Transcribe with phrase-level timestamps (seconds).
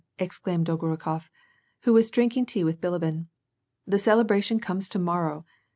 [0.01, 1.29] ^^ exclaimed Dolgorukof,
[1.81, 3.27] who was drinking tea with Bilibin."
[3.85, 5.45] The celebration comes to morrow